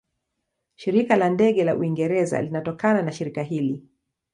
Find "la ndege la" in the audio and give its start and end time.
1.15-1.75